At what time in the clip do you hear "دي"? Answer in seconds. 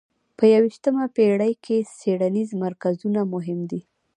3.71-3.81